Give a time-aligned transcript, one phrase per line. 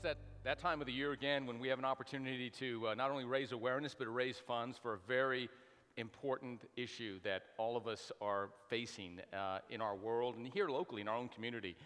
[0.00, 2.94] it's that, that time of the year again when we have an opportunity to uh,
[2.94, 5.50] not only raise awareness, but raise funds for a very
[5.98, 11.02] important issue that all of us are facing uh, in our world and here locally
[11.02, 11.76] in our own community.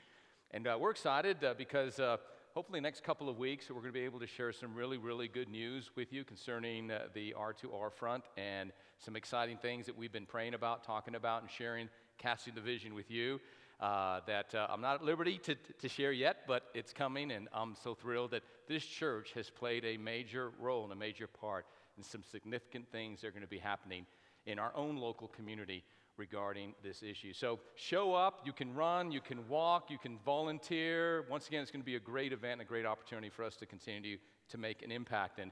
[0.53, 2.19] And uh, we're excited uh, because uh,
[2.55, 5.27] hopefully, next couple of weeks, we're going to be able to share some really, really
[5.27, 10.13] good news with you concerning uh, the R2R front and some exciting things that we've
[10.13, 11.89] been praying about, talking about, and sharing,
[12.19, 13.41] casting the vision with you
[13.81, 17.49] uh, that uh, I'm not at liberty to, to share yet, but it's coming, and
[17.53, 21.67] I'm so thrilled that this church has played a major role and a major part
[21.97, 24.07] in some significant things that are going to be happening
[24.47, 25.85] in our own local community
[26.17, 27.33] regarding this issue.
[27.33, 31.25] So show up, you can run, you can walk, you can volunteer.
[31.29, 33.57] Once again, it's going to be a great event and a great opportunity for us
[33.57, 34.19] to continue
[34.51, 35.39] to make an impact.
[35.41, 35.51] And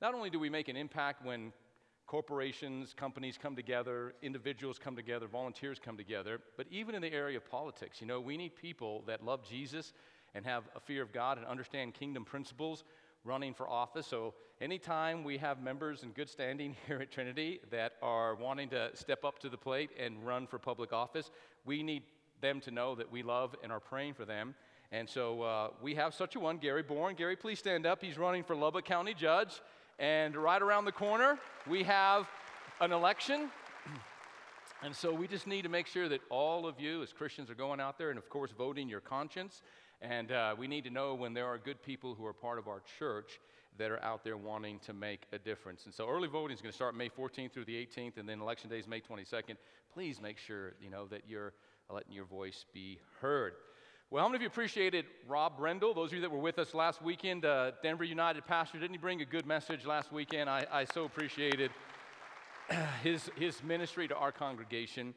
[0.00, 1.52] not only do we make an impact when
[2.14, 6.38] corporations, companies come together, individuals come together, volunteers come together.
[6.56, 9.92] But even in the area of politics, you know, we need people that love Jesus
[10.32, 12.84] and have a fear of God and understand kingdom principles
[13.24, 14.06] running for office.
[14.06, 18.90] So, anytime we have members in good standing here at Trinity that are wanting to
[18.94, 21.32] step up to the plate and run for public office,
[21.64, 22.04] we need
[22.40, 24.54] them to know that we love and are praying for them.
[24.92, 27.16] And so uh, we have such a one, Gary Bourne.
[27.16, 28.00] Gary, please stand up.
[28.00, 29.60] He's running for Lubbock County Judge.
[29.98, 32.28] And right around the corner, we have
[32.80, 33.50] an election.
[34.82, 37.54] And so we just need to make sure that all of you, as Christians, are
[37.54, 39.62] going out there and, of course, voting your conscience.
[40.02, 42.68] And uh, we need to know when there are good people who are part of
[42.68, 43.40] our church
[43.78, 45.84] that are out there wanting to make a difference.
[45.84, 48.40] And so early voting is going to start May 14th through the 18th, and then
[48.40, 49.56] election day is May 22nd.
[49.92, 51.54] Please make sure you know that you're
[51.90, 53.54] letting your voice be heard.
[54.14, 55.92] Well, how many of you appreciated Rob Brendle?
[55.92, 58.98] Those of you that were with us last weekend, uh, Denver United pastor, didn't he
[58.98, 60.48] bring a good message last weekend?
[60.48, 61.72] I, I so appreciated
[63.02, 65.14] his, his ministry to our congregation.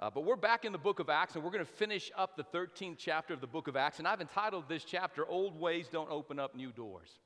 [0.00, 2.36] Uh, but we're back in the book of Acts, and we're going to finish up
[2.36, 4.00] the 13th chapter of the book of Acts.
[4.00, 7.20] And I've entitled this chapter, Old Ways Don't Open Up New Doors.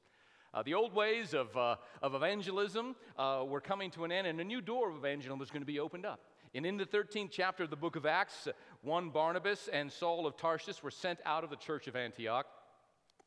[0.52, 4.39] Uh, the old ways of, uh, of evangelism uh, were coming to an end, and
[4.41, 6.20] a new door of evangelism was going to be opened up.
[6.55, 8.46] And in the 13th chapter of the book of Acts,
[8.84, 12.46] one Barnabas and Saul of Tarsus were sent out of the church of Antioch,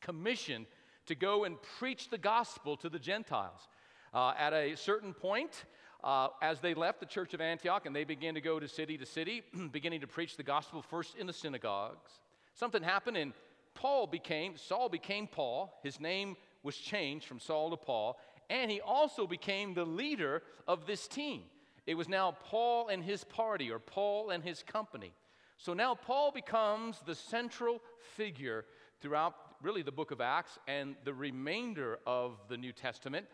[0.00, 0.66] commissioned
[1.06, 3.68] to go and preach the gospel to the Gentiles.
[4.14, 5.64] Uh, at a certain point,
[6.04, 8.96] uh, as they left the church of Antioch and they began to go to city
[8.96, 9.42] to city,
[9.72, 12.12] beginning to preach the gospel first in the synagogues,
[12.54, 13.32] something happened and
[13.74, 15.78] Paul became, Saul became Paul.
[15.82, 18.18] His name was changed from Saul to Paul,
[18.50, 21.42] and he also became the leader of this team.
[21.86, 25.12] It was now Paul and his party, or Paul and his company.
[25.58, 27.80] So now Paul becomes the central
[28.16, 28.64] figure
[29.00, 33.26] throughout really the book of Acts and the remainder of the New Testament.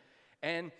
[0.43, 0.73] And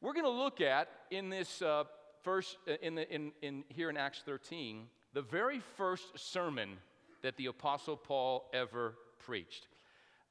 [0.00, 1.84] we're going to look at in this uh,
[2.22, 6.78] first, uh, in, the, in, in here in Acts 13, the very first sermon
[7.20, 9.68] that the Apostle Paul ever preached.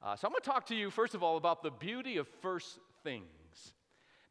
[0.02, 2.28] Uh, so I'm going to talk to you, first of all, about the beauty of
[2.42, 3.26] first things.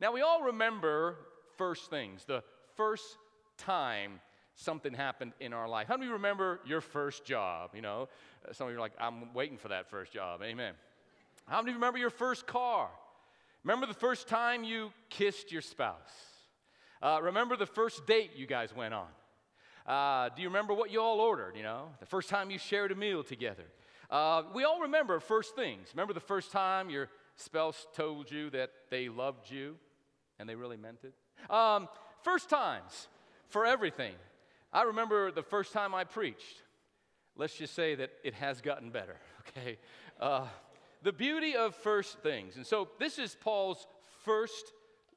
[0.01, 1.19] Now, we all remember
[1.57, 2.43] first things, the
[2.75, 3.17] first
[3.59, 4.21] time
[4.57, 5.87] something happened in our life.
[5.89, 7.71] How many remember your first job?
[7.75, 8.09] You know,
[8.49, 10.41] uh, some of you are like, I'm waiting for that first job.
[10.43, 10.75] Amen.
[11.47, 12.89] How many of you remember your first car?
[13.63, 15.97] Remember the first time you kissed your spouse?
[17.03, 19.09] Uh, remember the first date you guys went on?
[19.87, 21.55] Uh, do you remember what you all ordered?
[21.57, 23.65] You know, the first time you shared a meal together.
[24.11, 25.89] Uh, we all remember first things.
[25.93, 29.77] Remember the first time your spouse told you that they loved you
[30.39, 31.15] and they really meant it?
[31.53, 31.89] Um,
[32.23, 33.09] first times
[33.49, 34.15] for everything.
[34.77, 36.63] I remember the first time I preached.
[37.35, 39.17] Let's just say that it has gotten better,
[39.49, 39.79] okay?
[40.21, 40.49] Uh,
[41.03, 42.57] the beauty of first things.
[42.57, 43.87] And so this is Paul's
[44.23, 44.75] first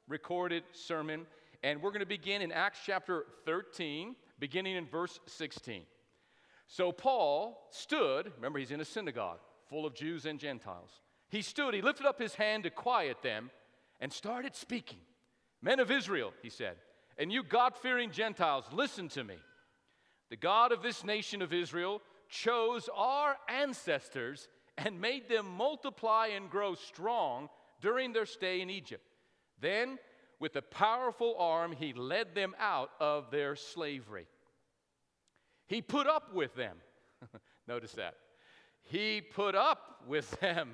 [0.08, 1.26] recorded sermon,
[1.62, 5.82] and we're going to begin in Acts chapter 13, beginning in verse 16.
[6.66, 11.02] So Paul stood, remember, he's in a synagogue full of Jews and Gentiles.
[11.28, 13.52] He stood, he lifted up his hand to quiet them,
[14.00, 15.00] and started speaking.
[15.62, 16.78] Men of Israel, he said,
[17.18, 19.36] and you God fearing Gentiles, listen to me.
[20.30, 24.48] The God of this nation of Israel chose our ancestors
[24.78, 27.50] and made them multiply and grow strong
[27.82, 29.04] during their stay in Egypt.
[29.60, 29.98] Then,
[30.40, 34.28] with a powerful arm, he led them out of their slavery.
[35.68, 36.78] He put up with them.
[37.68, 38.16] Notice that.
[38.84, 40.70] He put up with them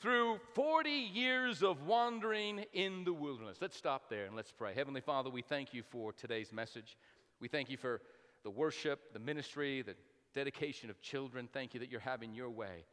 [0.00, 3.58] through 40 years of wandering in the wilderness.
[3.60, 4.74] Let's stop there and let's pray.
[4.74, 6.96] Heavenly Father, we thank you for today's message.
[7.40, 8.00] We thank you for
[8.44, 9.96] the worship, the ministry, the
[10.34, 11.48] dedication of children.
[11.52, 12.84] Thank you that you're having your way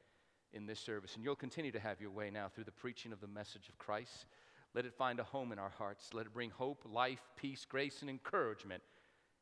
[0.54, 1.16] in this service.
[1.16, 3.78] And you'll continue to have your way now through the preaching of the message of
[3.78, 4.26] Christ.
[4.74, 6.14] Let it find a home in our hearts.
[6.14, 8.82] Let it bring hope, life, peace, grace, and encouragement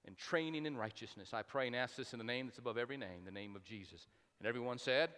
[0.05, 1.33] and training in righteousness.
[1.33, 3.63] I pray and ask this in the name that's above every name, the name of
[3.63, 4.07] Jesus.
[4.39, 5.09] And everyone said,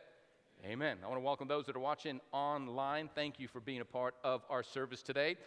[0.64, 0.98] Amen.
[1.04, 3.10] I want to welcome those that are watching online.
[3.16, 5.38] Thank you for being a part of our service today.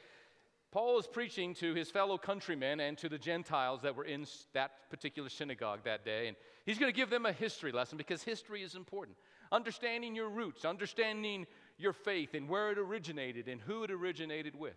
[0.75, 4.91] Paul is preaching to his fellow countrymen and to the Gentiles that were in that
[4.91, 6.27] particular synagogue that day.
[6.27, 6.37] And
[6.67, 9.17] he's going to give them a history lesson because history is important.
[9.53, 11.47] Understanding your roots, understanding
[11.79, 14.75] your faith and where it originated and who it originated with.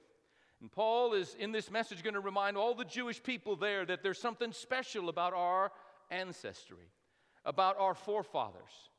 [0.62, 4.04] And Paul is in this message going to remind all the Jewish people there that
[4.04, 5.72] there's something special about our
[6.12, 6.92] ancestry,
[7.44, 8.92] about our forefathers.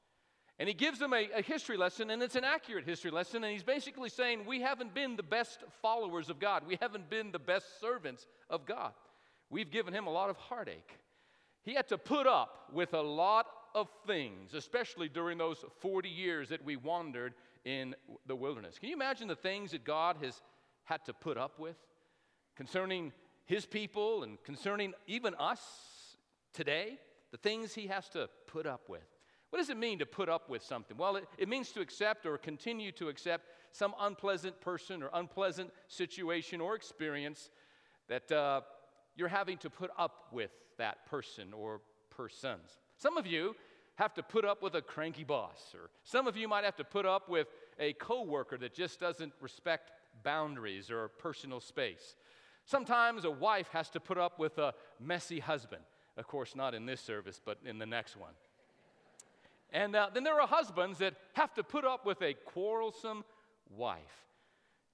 [0.59, 3.45] And he gives them a, a, history lesson, and it's an accurate history lesson.
[3.45, 6.65] And he's basically saying, We haven't been the best followers of God.
[6.67, 8.93] We haven't been the best servants of God.
[9.51, 10.99] We've given him a lot of heartache.
[11.63, 16.49] He had to put up with a lot of things, especially during those 40 years
[16.49, 17.35] that we wandered
[17.65, 17.95] in
[18.27, 18.79] the wilderness.
[18.79, 20.43] Can you imagine the things that God has
[20.85, 21.77] had to put up with
[22.57, 23.13] concerning
[23.45, 25.61] his people and concerning even us
[26.53, 26.99] today?
[27.31, 29.07] The things he has to put up with.
[29.51, 30.97] What does it mean to put up with something?
[30.97, 35.71] Well, it, it means to accept or continue to accept some unpleasant person or unpleasant
[35.89, 37.51] situation or experience
[38.09, 38.61] that uh,
[39.17, 41.81] you're having to put up with that person or
[42.11, 42.79] persons.
[42.97, 43.55] Some of you
[43.97, 46.85] have to put up with a cranky boss, or some of you might have to
[46.85, 47.49] put up with
[47.81, 49.91] a coworker that just doesn't respect
[50.23, 52.15] boundaries or personal space.
[52.65, 55.83] Sometimes a wife has to put up with a messy husband.
[56.17, 58.33] Of course, not in this service, but in the next one.
[59.71, 63.25] And uh, then there are husbands that have to put up with a quarrelsome
[63.71, 64.27] wife.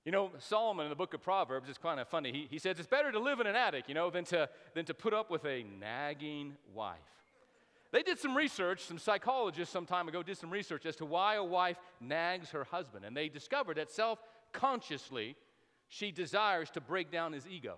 [0.05, 2.31] You know, Solomon in the book of Proverbs is kind of funny.
[2.31, 4.85] He, he says it's better to live in an attic, you know, than to, than
[4.85, 6.99] to put up with a nagging wife.
[7.91, 11.37] They did some research, some psychologists some time ago did some research as to why
[11.37, 13.05] a wife nags her husband.
[13.05, 14.19] And they discovered that self
[14.53, 15.37] consciously
[15.88, 17.76] she desires to break down his ego.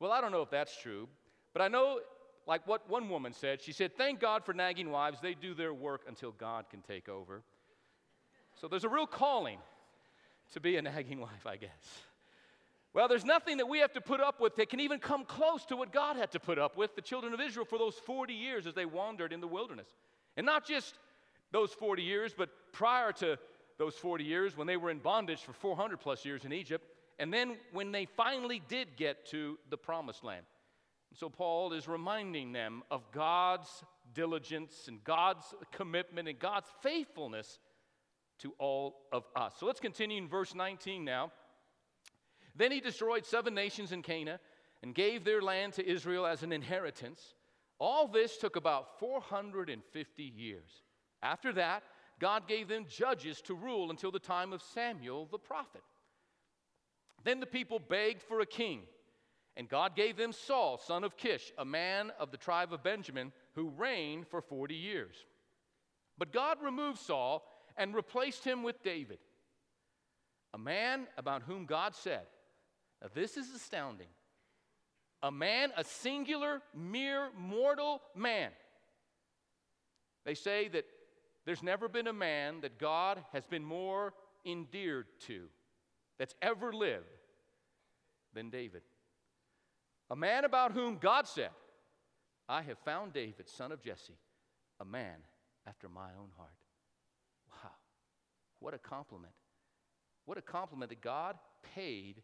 [0.00, 1.08] Well, I don't know if that's true,
[1.52, 2.00] but I know
[2.46, 3.62] like what one woman said.
[3.62, 5.18] She said, Thank God for nagging wives.
[5.20, 7.42] They do their work until God can take over.
[8.60, 9.58] So there's a real calling
[10.52, 11.70] to be a nagging wife, I guess.
[12.92, 15.64] Well, there's nothing that we have to put up with that can even come close
[15.66, 18.32] to what God had to put up with the children of Israel for those 40
[18.32, 19.88] years as they wandered in the wilderness.
[20.36, 20.94] And not just
[21.50, 23.36] those 40 years, but prior to
[23.78, 26.86] those 40 years when they were in bondage for 400 plus years in Egypt,
[27.18, 30.46] and then when they finally did get to the promised land.
[31.14, 33.84] So Paul is reminding them of God's
[34.14, 37.58] diligence and God's commitment and God's faithfulness
[38.40, 39.54] to all of us.
[39.58, 41.30] So let's continue in verse 19 now.
[42.56, 44.38] Then he destroyed seven nations in Canaan
[44.82, 47.34] and gave their land to Israel as an inheritance.
[47.78, 50.82] All this took about 450 years.
[51.22, 51.82] After that,
[52.20, 55.82] God gave them judges to rule until the time of Samuel the prophet.
[57.24, 58.82] Then the people begged for a king.
[59.56, 63.32] And God gave them Saul, son of Kish, a man of the tribe of Benjamin,
[63.54, 65.14] who reigned for 40 years.
[66.18, 67.44] But God removed Saul
[67.76, 69.18] and replaced him with David,
[70.52, 72.26] a man about whom God said,
[73.00, 74.08] Now this is astounding.
[75.22, 78.50] A man, a singular, mere mortal man.
[80.26, 80.84] They say that
[81.46, 84.12] there's never been a man that God has been more
[84.44, 85.46] endeared to,
[86.18, 87.04] that's ever lived,
[88.34, 88.82] than David.
[90.10, 91.50] A man about whom God said,
[92.48, 94.18] I have found David, son of Jesse,
[94.80, 95.16] a man
[95.66, 96.50] after my own heart.
[97.50, 97.70] Wow.
[98.60, 99.32] What a compliment.
[100.26, 101.36] What a compliment that God
[101.74, 102.22] paid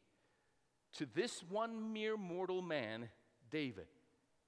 [0.95, 3.09] to this one mere mortal man,
[3.51, 3.87] David.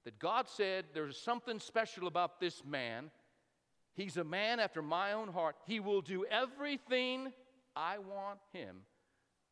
[0.05, 3.09] That God said, There's something special about this man.
[3.95, 5.55] He's a man after my own heart.
[5.65, 7.31] He will do everything
[7.75, 8.81] I want him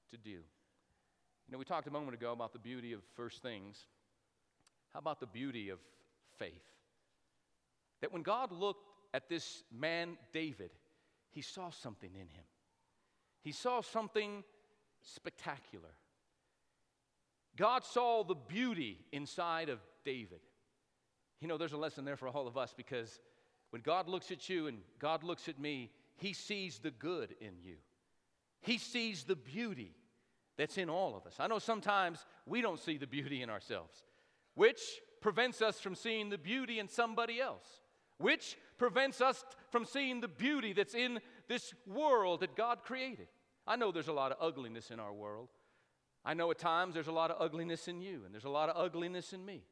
[0.09, 0.39] to do.
[1.51, 3.77] You know, we talked a moment ago about the beauty of first things.
[4.93, 5.79] How about the beauty of
[6.39, 6.63] faith?
[7.99, 10.71] That when God looked at this man, David,
[11.29, 12.45] he saw something in him.
[13.41, 14.45] He saw something
[15.01, 15.89] spectacular.
[17.57, 20.39] God saw the beauty inside of David.
[21.41, 23.19] You know, there's a lesson there for all of us because
[23.71, 27.55] when God looks at you and God looks at me, He sees the good in
[27.61, 27.75] you.
[28.61, 29.95] He sees the beauty
[30.57, 31.35] that's in all of us.
[31.39, 34.03] I know sometimes we don't see the beauty in ourselves,
[34.55, 34.81] which
[35.21, 37.65] prevents us from seeing the beauty in somebody else,
[38.17, 43.27] which prevents us from seeing the beauty that's in this world that God created.
[43.65, 45.49] I know there's a lot of ugliness in our world.
[46.23, 48.69] I know at times there's a lot of ugliness in you, and there's a lot
[48.69, 49.63] of ugliness in me.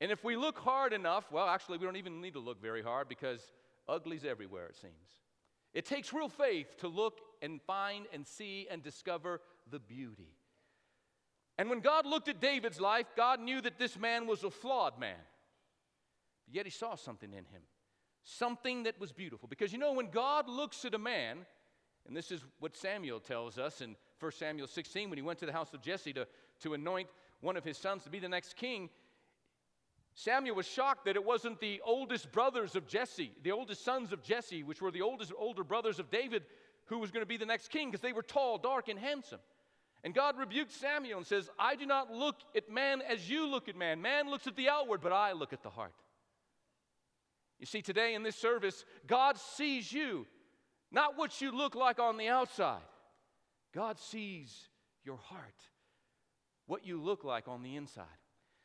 [0.00, 2.82] And if we look hard enough, well, actually, we don't even need to look very
[2.82, 3.40] hard because
[3.88, 4.94] ugly's everywhere, it seems.
[5.72, 9.40] It takes real faith to look and find and see and discover
[9.70, 10.36] the beauty.
[11.56, 14.98] And when God looked at David's life, God knew that this man was a flawed
[14.98, 15.16] man.
[16.50, 17.62] Yet he saw something in him
[18.24, 19.48] something that was beautiful.
[19.48, 21.46] Because you know, when God looks at a man,
[22.06, 25.46] and this is what Samuel tells us in 1 Samuel 16 when he went to
[25.46, 26.26] the house of Jesse to,
[26.60, 27.08] to anoint
[27.40, 28.88] one of his sons to be the next king.
[30.14, 34.22] Samuel was shocked that it wasn't the oldest brothers of Jesse, the oldest sons of
[34.22, 36.44] Jesse, which were the oldest older brothers of David,
[36.86, 39.40] who was going to be the next king because they were tall, dark, and handsome.
[40.04, 43.70] And God rebuked Samuel and says, I do not look at man as you look
[43.70, 44.02] at man.
[44.02, 45.94] Man looks at the outward, but I look at the heart.
[47.58, 50.26] You see, today in this service, God sees you,
[50.92, 52.82] not what you look like on the outside.
[53.74, 54.68] God sees
[55.04, 55.54] your heart,
[56.66, 58.04] what you look like on the inside.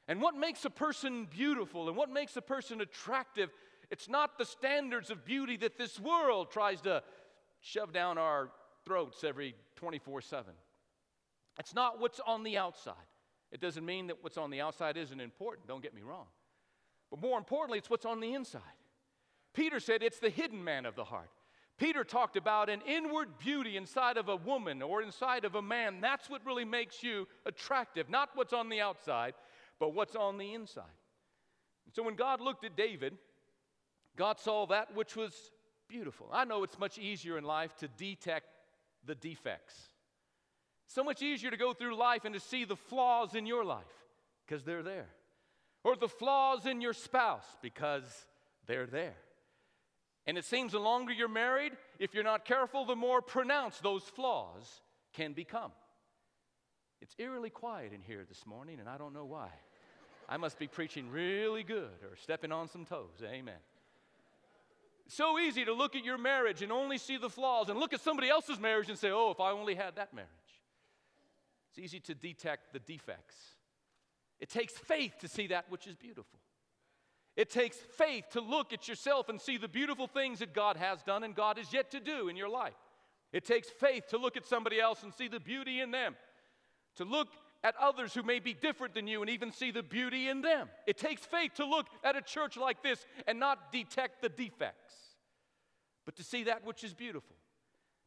[0.09, 3.49] And what makes a person beautiful and what makes a person attractive,
[3.89, 7.01] it's not the standards of beauty that this world tries to
[7.61, 8.49] shove down our
[8.83, 10.53] throats every 24 7.
[11.59, 12.95] It's not what's on the outside.
[13.51, 16.27] It doesn't mean that what's on the outside isn't important, don't get me wrong.
[17.11, 18.61] But more importantly, it's what's on the inside.
[19.53, 21.31] Peter said it's the hidden man of the heart.
[21.77, 26.01] Peter talked about an inward beauty inside of a woman or inside of a man.
[26.01, 29.33] That's what really makes you attractive, not what's on the outside,
[29.79, 30.83] but what's on the inside.
[31.93, 33.17] so when God looked at David,
[34.17, 35.33] God saw that which was
[35.87, 36.29] beautiful.
[36.31, 38.47] I know it's much easier in life to detect
[39.05, 39.88] the defects.
[40.89, 43.85] So much easier to go through life and to see the flaws in your life
[44.45, 45.07] because they're there,
[45.83, 48.03] or the flaws in your spouse because
[48.65, 49.15] they're there.
[50.25, 54.01] And it seems the longer you're married, if you're not careful, the more pronounced those
[54.01, 54.81] flaws
[55.13, 55.71] can become.
[57.01, 59.49] It's eerily quiet in here this morning, and I don't know why.
[60.27, 63.21] I must be preaching really good or stepping on some toes.
[63.23, 63.59] Amen.
[65.07, 68.01] So easy to look at your marriage and only see the flaws, and look at
[68.01, 70.29] somebody else's marriage and say, oh, if I only had that marriage.
[71.79, 73.35] It's easy to detect the defects.
[74.41, 76.39] It takes faith to see that which is beautiful.
[77.37, 81.01] It takes faith to look at yourself and see the beautiful things that God has
[81.03, 82.73] done and God is yet to do in your life.
[83.31, 86.17] It takes faith to look at somebody else and see the beauty in them,
[86.97, 87.29] to look
[87.63, 90.67] at others who may be different than you and even see the beauty in them.
[90.85, 94.95] It takes faith to look at a church like this and not detect the defects,
[96.05, 97.37] but to see that which is beautiful,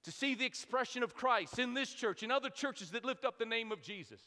[0.04, 3.38] to see the expression of Christ in this church and other churches that lift up
[3.38, 4.21] the name of Jesus.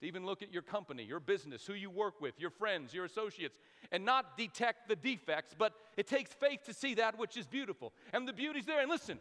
[0.00, 3.04] To even look at your company, your business, who you work with, your friends, your
[3.04, 3.56] associates,
[3.92, 7.92] and not detect the defects, but it takes faith to see that which is beautiful.
[8.12, 8.80] And the beauty's there.
[8.80, 9.18] And listen,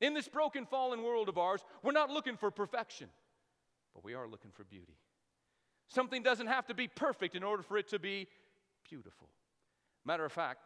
[0.00, 3.08] in this broken, fallen world of ours, we're not looking for perfection
[3.94, 4.96] but we are looking for beauty.
[5.88, 8.28] Something doesn't have to be perfect in order for it to be
[8.88, 9.28] beautiful.
[10.04, 10.60] Matter of fact,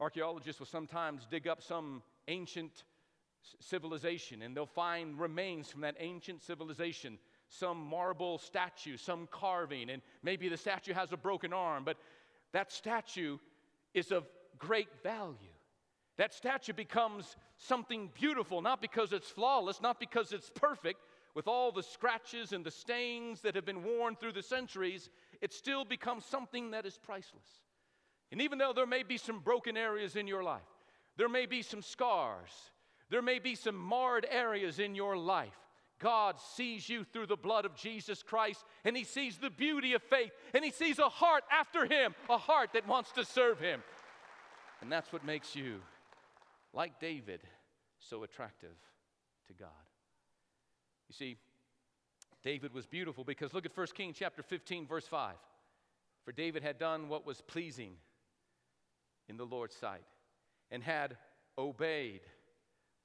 [0.00, 2.84] archaeologists will sometimes dig up some ancient
[3.60, 7.18] civilization and they'll find remains from that ancient civilization
[7.48, 11.96] some marble statue, some carving, and maybe the statue has a broken arm, but
[12.52, 13.38] that statue
[13.92, 14.24] is of
[14.58, 15.34] great value.
[16.16, 21.00] That statue becomes something beautiful, not because it's flawless, not because it's perfect,
[21.34, 25.52] with all the scratches and the stains that have been worn through the centuries, it
[25.52, 27.62] still becomes something that is priceless.
[28.32, 30.60] And even though there may be some broken areas in your life,
[31.16, 32.50] there may be some scars,
[33.10, 35.58] there may be some marred areas in your life,
[35.98, 40.02] God sees you through the blood of Jesus Christ, and He sees the beauty of
[40.02, 43.82] faith, and He sees a heart after Him, a heart that wants to serve Him.
[44.80, 45.80] And that's what makes you,
[46.72, 47.40] like David,
[47.98, 48.76] so attractive
[49.48, 49.68] to God.
[51.08, 51.36] You see,
[52.42, 55.34] David was beautiful because look at 1 Kings chapter 15, verse 5.
[56.24, 57.92] For David had done what was pleasing
[59.28, 60.04] in the Lord's sight
[60.70, 61.16] and had
[61.58, 62.20] obeyed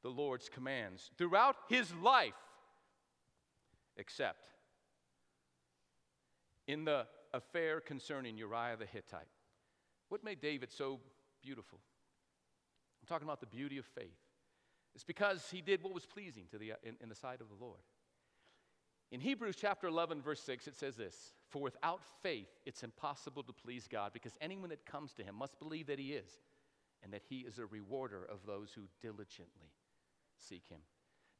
[0.05, 2.35] the Lord's commands throughout his life,
[3.97, 4.51] except
[6.67, 9.25] in the affair concerning Uriah the Hittite.
[10.09, 10.99] What made David so
[11.41, 11.79] beautiful?
[13.01, 14.19] I'm talking about the beauty of faith.
[14.93, 17.49] It's because he did what was pleasing to the, uh, in, in the sight of
[17.49, 17.81] the Lord.
[19.11, 23.53] In Hebrews chapter 11, verse 6, it says this For without faith, it's impossible to
[23.53, 26.29] please God because anyone that comes to him must believe that he is
[27.03, 29.71] and that he is a rewarder of those who diligently
[30.37, 30.79] seek him.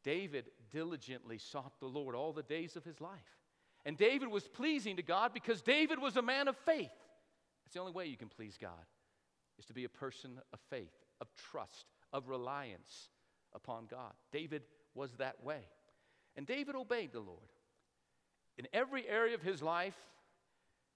[0.04, 3.40] David diligently sought the Lord all the days of his life.
[3.86, 6.92] And David was pleasing to God because David was a man of faith.
[7.64, 8.86] That's the only way you can please God,
[9.58, 13.10] is to be a person of faith, of trust, of reliance
[13.54, 14.14] upon God.
[14.32, 15.62] David was that way.
[16.36, 17.40] And David obeyed the Lord.
[18.58, 19.96] In every area of his life,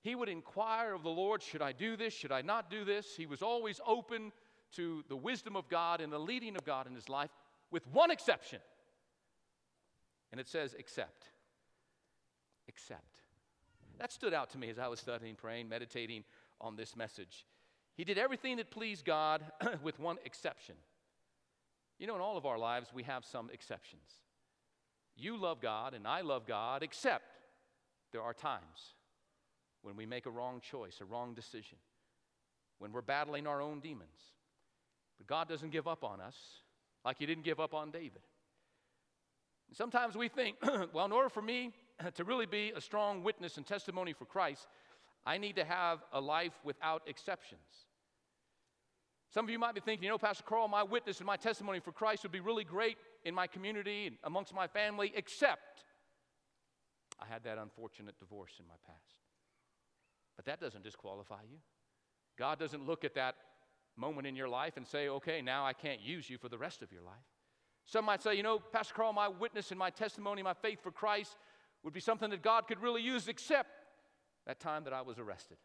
[0.01, 2.13] he would inquire of the Lord, Should I do this?
[2.13, 3.15] Should I not do this?
[3.15, 4.31] He was always open
[4.75, 7.31] to the wisdom of God and the leading of God in his life,
[7.71, 8.59] with one exception.
[10.31, 11.25] And it says, Except.
[12.67, 13.21] Except.
[13.97, 16.23] That stood out to me as I was studying, praying, meditating
[16.61, 17.45] on this message.
[17.95, 19.43] He did everything that pleased God
[19.83, 20.75] with one exception.
[21.97, 24.09] You know, in all of our lives, we have some exceptions.
[25.17, 27.25] You love God and I love God, except
[28.13, 28.93] there are times
[29.81, 31.77] when we make a wrong choice, a wrong decision,
[32.77, 34.33] when we're battling our own demons.
[35.17, 36.37] But God doesn't give up on us
[37.05, 38.21] like He didn't give up on David.
[39.71, 40.57] Sometimes we think,
[40.93, 41.73] well, in order for me
[42.15, 44.67] to really be a strong witness and testimony for Christ,
[45.25, 47.85] I need to have a life without exceptions.
[49.31, 51.79] Some of you might be thinking, you know, Pastor Carl, my witness and my testimony
[51.79, 55.83] for Christ would be really great in my community and amongst my family, except
[57.21, 59.17] I had that unfortunate divorce in my past.
[60.35, 61.57] But that doesn't disqualify you.
[62.39, 63.35] God doesn't look at that
[63.99, 66.81] moment in your life and say, okay, now I can't use you for the rest
[66.81, 67.15] of your life.
[67.85, 70.91] Some might say, you know, Pastor Carl, my witness and my testimony, my faith for
[70.91, 71.37] Christ
[71.83, 73.69] would be something that God could really use, except
[74.45, 75.57] that time that I was arrested.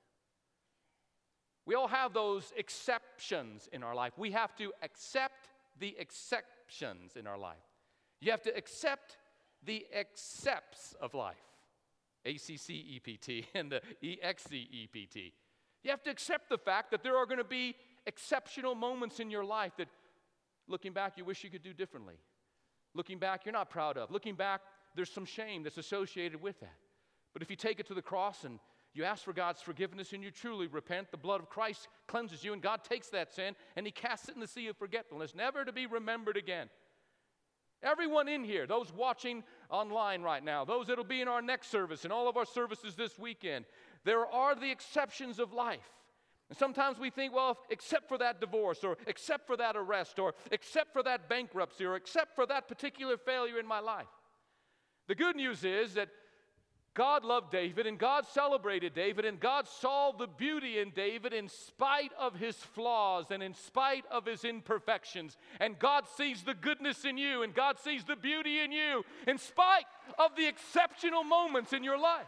[1.66, 4.12] We all have those exceptions in our life.
[4.16, 5.48] We have to accept
[5.78, 7.56] the exceptions in our life.
[8.20, 9.16] You have to accept
[9.64, 11.36] the accepts of life.
[12.26, 15.32] A C C E P T and the E X C E P T.
[15.82, 17.76] You have to accept the fact that there are going to be
[18.06, 19.88] exceptional moments in your life that
[20.68, 22.14] looking back you wish you could do differently.
[22.94, 24.10] Looking back you're not proud of.
[24.10, 24.60] Looking back
[24.94, 26.76] there's some shame that's associated with that.
[27.32, 28.60] But if you take it to the cross and
[28.94, 32.52] you ask for God's forgiveness and you truly repent, the blood of Christ cleanses you,
[32.52, 35.64] and God takes that sin and He casts it in the sea of forgetfulness, never
[35.64, 36.68] to be remembered again.
[37.82, 42.04] Everyone in here, those watching online right now, those that'll be in our next service
[42.04, 43.66] and all of our services this weekend,
[44.04, 45.90] there are the exceptions of life.
[46.50, 50.34] And sometimes we think, well, except for that divorce, or except for that arrest, or
[50.50, 54.06] except for that bankruptcy, or except for that particular failure in my life.
[55.08, 56.08] The good news is that
[56.94, 61.48] God loved David and God celebrated David and God saw the beauty in David in
[61.48, 65.36] spite of his flaws and in spite of his imperfections.
[65.58, 69.38] And God sees the goodness in you and God sees the beauty in you in
[69.38, 69.86] spite
[70.20, 72.26] of the exceptional moments in your life.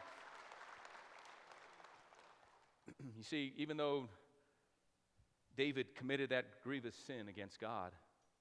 [3.16, 4.09] you see, even though
[5.57, 7.93] David committed that grievous sin against God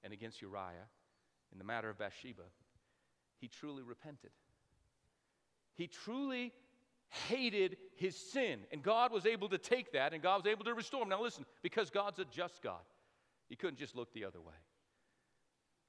[0.04, 0.88] and against Uriah
[1.52, 2.42] in the matter of Bathsheba,
[3.38, 4.30] he truly repented.
[5.74, 6.52] He truly
[7.28, 8.60] hated his sin.
[8.72, 11.08] And God was able to take that and God was able to restore him.
[11.08, 12.82] Now, listen, because God's a just God,
[13.48, 14.54] he couldn't just look the other way.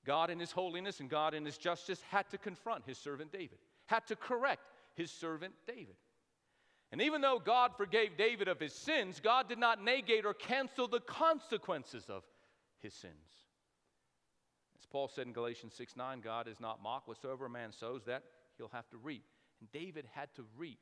[0.06, 3.58] God, in his holiness and God, in his justice, had to confront his servant David,
[3.88, 4.62] had to correct
[4.96, 5.96] his servant David.
[6.92, 10.88] And even though God forgave David of his sins, God did not negate or cancel
[10.88, 12.24] the consequences of
[12.80, 13.14] his sins.
[14.80, 17.08] As Paul said in Galatians 6 9, God is not mocked.
[17.08, 18.24] Whatsoever a man sows, that
[18.58, 19.26] he'll have to reap.
[19.60, 20.80] And David had to reap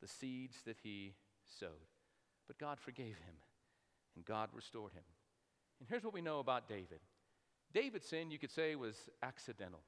[0.00, 1.14] the seeds that he
[1.58, 1.70] sowed.
[2.46, 3.36] But God forgave him,
[4.14, 5.02] and God restored him.
[5.80, 7.00] And here's what we know about David
[7.72, 9.80] David's sin, you could say, was accidental.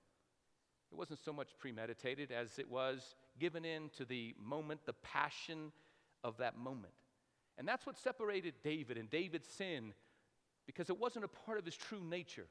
[0.90, 5.73] It wasn't so much premeditated as it was given in to the moment, the passion
[6.25, 6.92] of that moment.
[7.59, 9.92] And that's what separated David and David's sin
[10.66, 12.47] because it wasn't a part of his true nature.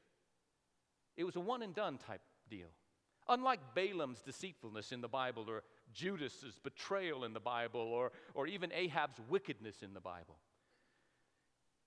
[1.16, 2.68] It was a one and done type deal.
[3.28, 8.72] Unlike Balaam's deceitfulness in the Bible, or Judas's betrayal in the Bible, or, or even
[8.72, 10.38] Ahab's wickedness in the Bible.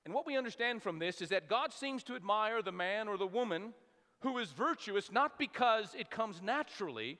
[0.05, 3.17] And what we understand from this is that God seems to admire the man or
[3.17, 3.73] the woman
[4.19, 7.17] who is virtuous not because it comes naturally,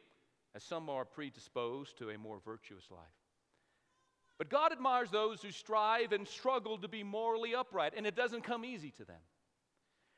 [0.55, 2.99] as some are predisposed to a more virtuous life.
[4.37, 8.43] But God admires those who strive and struggle to be morally upright, and it doesn't
[8.43, 9.19] come easy to them.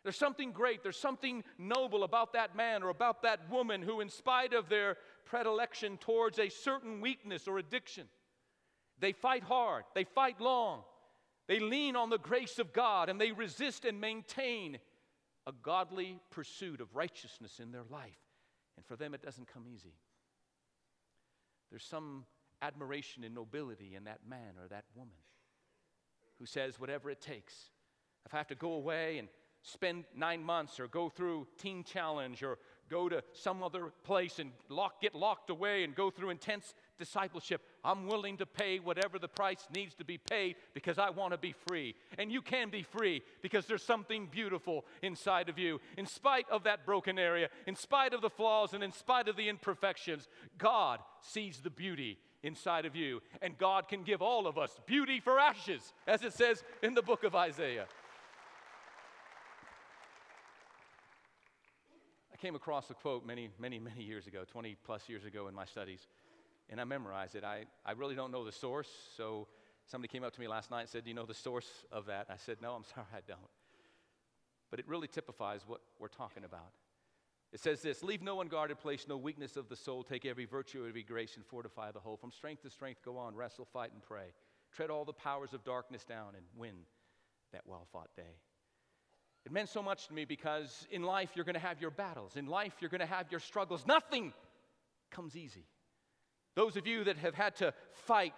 [0.03, 4.09] There's something great, there's something noble about that man or about that woman who, in
[4.09, 8.07] spite of their predilection towards a certain weakness or addiction,
[8.99, 10.83] they fight hard, they fight long,
[11.47, 14.77] they lean on the grace of God, and they resist and maintain
[15.45, 18.19] a godly pursuit of righteousness in their life.
[18.77, 19.93] And for them, it doesn't come easy.
[21.69, 22.25] There's some
[22.61, 25.13] admiration and nobility in that man or that woman
[26.39, 27.53] who says, whatever it takes.
[28.25, 29.27] If I have to go away and
[29.61, 32.57] spend nine months or go through Teen Challenge or
[32.89, 37.61] go to some other place and lock, get locked away and go through intense discipleship.
[37.87, 41.37] I'm willing to pay whatever the price needs to be paid because I want to
[41.37, 41.95] be free.
[42.17, 45.79] And you can be free because there's something beautiful inside of you.
[45.97, 49.37] In spite of that broken area, in spite of the flaws, and in spite of
[49.37, 53.21] the imperfections, God sees the beauty inside of you.
[53.41, 57.01] And God can give all of us beauty for ashes, as it says in the
[57.01, 57.85] book of Isaiah.
[62.33, 65.55] I came across a quote many, many, many years ago, 20 plus years ago in
[65.55, 66.05] my studies,
[66.69, 67.43] and I memorized it.
[67.43, 69.47] I, I really don't know the source, so
[69.87, 72.07] Somebody came up to me last night and said, Do you know the source of
[72.07, 72.27] that?
[72.29, 73.39] I said, No, I'm sorry, I don't.
[74.69, 76.73] But it really typifies what we're talking about.
[77.53, 80.03] It says this Leave no unguarded place, no weakness of the soul.
[80.03, 82.17] Take every virtue, every grace, and fortify the whole.
[82.17, 84.33] From strength to strength, go on, wrestle, fight, and pray.
[84.73, 86.75] Tread all the powers of darkness down and win
[87.53, 88.35] that well fought day.
[89.45, 92.35] It meant so much to me because in life you're going to have your battles.
[92.35, 93.87] In life you're going to have your struggles.
[93.87, 94.33] Nothing
[95.09, 95.63] comes easy.
[96.57, 97.71] Those of you that have had to
[98.07, 98.33] fight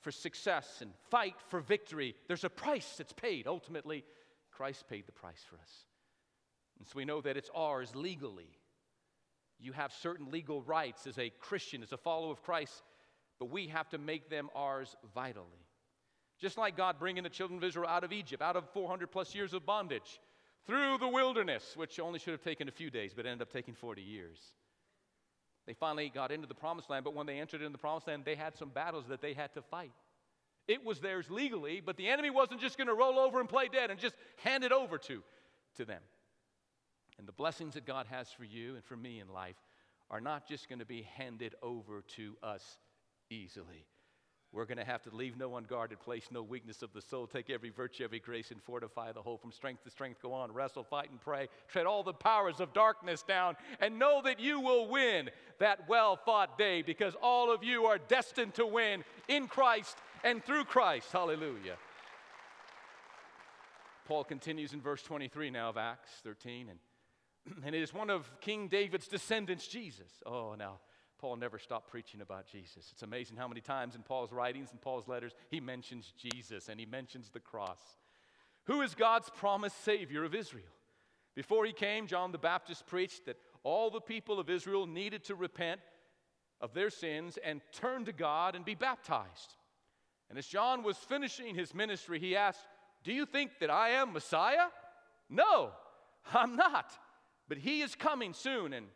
[0.00, 3.48] for success and fight for victory, there's a price that's paid.
[3.48, 4.04] Ultimately,
[4.52, 5.72] Christ paid the price for us.
[6.78, 8.56] And so we know that it's ours legally.
[9.58, 12.84] You have certain legal rights as a Christian, as a follower of Christ,
[13.40, 15.66] but we have to make them ours vitally.
[16.38, 19.34] Just like God bringing the children of Israel out of Egypt, out of 400 plus
[19.34, 20.20] years of bondage,
[20.68, 23.74] through the wilderness, which only should have taken a few days, but ended up taking
[23.74, 24.54] 40 years.
[25.66, 28.24] They finally got into the promised land, but when they entered into the promised land,
[28.24, 29.92] they had some battles that they had to fight.
[30.68, 33.68] It was theirs legally, but the enemy wasn't just going to roll over and play
[33.68, 35.22] dead and just hand it over to,
[35.76, 36.02] to them.
[37.18, 39.56] And the blessings that God has for you and for me in life
[40.10, 42.78] are not just going to be handed over to us
[43.30, 43.86] easily.
[44.56, 47.26] We're going to have to leave no unguarded place, no weakness of the soul.
[47.26, 49.36] Take every virtue, every grace, and fortify the whole.
[49.36, 51.48] From strength to strength, go on, wrestle, fight, and pray.
[51.68, 56.16] Tread all the powers of darkness down, and know that you will win that well
[56.16, 61.12] fought day because all of you are destined to win in Christ and through Christ.
[61.12, 61.76] Hallelujah.
[64.06, 66.78] Paul continues in verse 23 now of Acts 13, and,
[67.66, 70.22] and it is one of King David's descendants, Jesus.
[70.24, 70.78] Oh, now
[71.18, 72.88] Paul never stopped preaching about Jesus.
[72.92, 76.78] It's amazing how many times in Paul's writings and Paul's letters he mentions Jesus and
[76.78, 77.80] he mentions the cross.
[78.64, 80.64] Who is God's promised Savior of Israel?
[81.34, 85.34] Before he came, John the Baptist preached that all the people of Israel needed to
[85.34, 85.80] repent
[86.60, 89.56] of their sins and turn to God and be baptized.
[90.28, 92.66] And as John was finishing his ministry, he asked,
[93.04, 94.68] Do you think that I am Messiah?
[95.28, 95.70] No,
[96.32, 96.92] I'm not.
[97.48, 98.86] But he is coming soon, and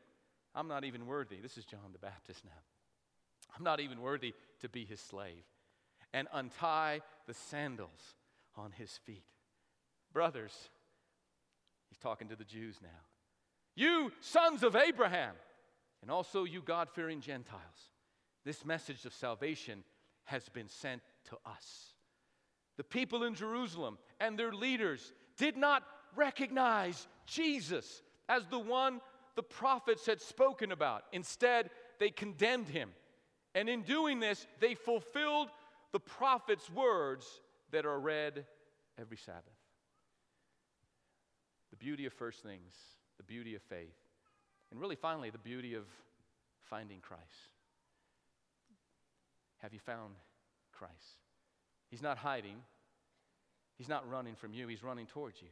[0.55, 1.37] I'm not even worthy.
[1.41, 2.51] This is John the Baptist now.
[3.57, 5.45] I'm not even worthy to be his slave.
[6.13, 8.15] And untie the sandals
[8.57, 9.25] on his feet.
[10.13, 10.53] Brothers,
[11.89, 12.89] he's talking to the Jews now.
[13.77, 15.35] You sons of Abraham,
[16.03, 17.91] and also you God fearing Gentiles,
[18.45, 19.85] this message of salvation
[20.25, 21.95] has been sent to us.
[22.77, 25.83] The people in Jerusalem and their leaders did not
[26.17, 29.01] recognize Jesus as the one
[29.37, 31.05] the prophets had spoken about.
[31.13, 32.91] Instead, they condemned him.
[33.55, 35.49] And in doing this, they fulfilled
[35.93, 37.27] the prophet's words
[37.73, 38.45] that are read
[38.99, 39.45] every Sabbath.
[41.71, 42.75] The beauty of first things,
[43.17, 43.97] the beauty of faith,
[44.71, 45.85] and really finally, the beauty of
[46.63, 47.25] finding Christ.
[49.59, 50.15] Have you found
[50.73, 50.95] Christ?
[51.91, 52.57] He's not hiding,
[53.77, 55.49] He's not running from you, He's running towards you.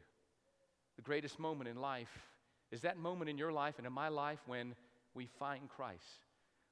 [0.97, 2.27] The greatest moment in life
[2.71, 4.75] is that moment in your life and in my life when
[5.15, 6.27] we find Christ,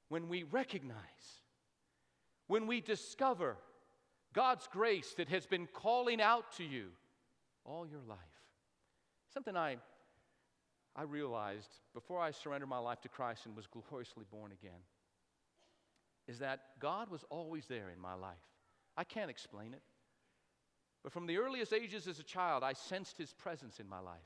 [0.08, 0.96] when we recognize,
[2.46, 3.56] when we discover
[4.32, 6.88] God's grace that has been calling out to you
[7.64, 8.18] all your life.
[9.32, 9.76] Something I,
[10.94, 14.80] I realized before I surrendered my life to Christ and was gloriously born again
[16.28, 18.34] is that God was always there in my life.
[18.96, 19.82] I can't explain it.
[21.02, 24.16] But from the earliest ages as a child, I sensed His presence in my life.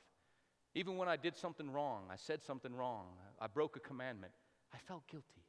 [0.73, 3.07] Even when I did something wrong, I said something wrong,
[3.39, 4.33] I broke a commandment,
[4.73, 5.43] I felt guilty.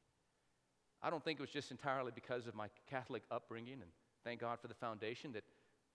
[1.03, 3.91] I don't think it was just entirely because of my Catholic upbringing, and
[4.25, 5.45] thank God for the foundation that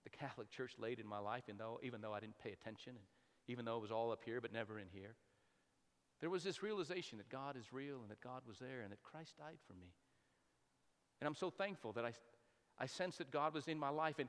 [0.04, 2.92] the Catholic Church laid in my life, even though, even though I didn't pay attention,
[2.96, 3.04] and
[3.48, 5.14] even though it was all up here but never in here.
[6.20, 9.02] There was this realization that God is real and that God was there and that
[9.02, 9.92] Christ died for me.
[11.20, 12.12] And I'm so thankful that I,
[12.78, 14.18] I sense that God was in my life.
[14.18, 14.28] And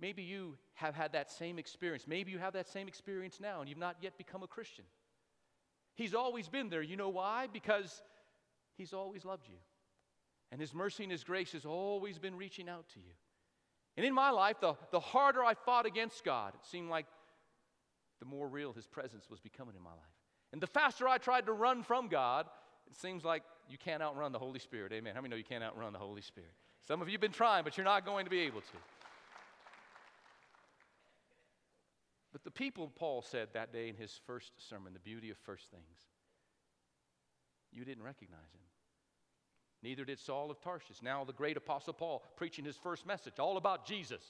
[0.00, 2.04] Maybe you have had that same experience.
[2.06, 4.84] Maybe you have that same experience now and you've not yet become a Christian.
[5.94, 6.82] He's always been there.
[6.82, 7.48] You know why?
[7.50, 8.02] Because
[8.76, 9.56] He's always loved you.
[10.52, 13.12] And His mercy and His grace has always been reaching out to you.
[13.96, 17.06] And in my life, the, the harder I fought against God, it seemed like
[18.20, 19.98] the more real His presence was becoming in my life.
[20.52, 22.46] And the faster I tried to run from God,
[22.86, 24.92] it seems like you can't outrun the Holy Spirit.
[24.92, 25.14] Amen.
[25.14, 26.52] How many know you can't outrun the Holy Spirit?
[26.86, 28.76] Some of you have been trying, but you're not going to be able to.
[32.36, 35.70] But the people, Paul said that day in his first sermon, the beauty of first
[35.70, 35.96] things,
[37.72, 38.60] you didn't recognize him.
[39.82, 41.00] Neither did Saul of Tarsus.
[41.02, 44.22] Now, the great apostle Paul preaching his first message, all about Jesus.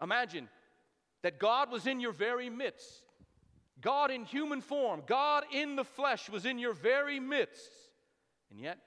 [0.00, 0.48] Imagine
[1.24, 3.02] that God was in your very midst.
[3.80, 7.72] God in human form, God in the flesh was in your very midst.
[8.48, 8.78] And yet,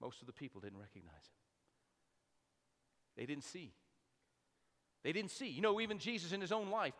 [0.00, 1.40] most of the people didn't recognize him.
[3.16, 3.72] They didn't see.
[5.04, 5.48] They didn't see.
[5.48, 6.94] You know, even Jesus in his own life,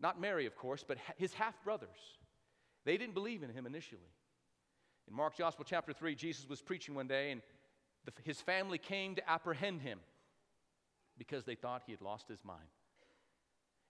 [0.00, 1.88] not Mary, of course, but his half brothers,
[2.84, 4.12] they didn't believe in him initially.
[5.08, 7.42] In Mark's Gospel, chapter 3, Jesus was preaching one day, and
[8.04, 9.98] the, his family came to apprehend him
[11.18, 12.68] because they thought he had lost his mind.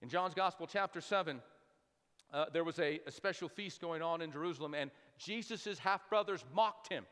[0.00, 1.42] In John's Gospel, chapter 7,
[2.32, 6.44] uh, there was a, a special feast going on in Jerusalem, and Jesus' half brothers
[6.54, 7.04] mocked him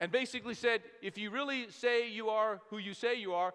[0.00, 3.52] and basically said, If you really say you are who you say you are,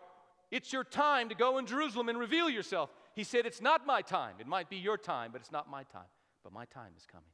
[0.52, 2.92] it's your time to go in Jerusalem and reveal yourself.
[3.16, 4.36] He said, It's not my time.
[4.40, 6.10] It might be your time, but it's not my time.
[6.44, 7.26] But my time is coming.